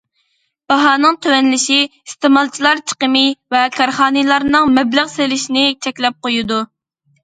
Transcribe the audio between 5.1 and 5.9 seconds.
سېلىشىنى